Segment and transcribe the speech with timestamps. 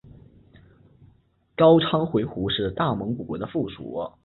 [1.55, 4.11] 高昌回鹘是大蒙古国的附庸。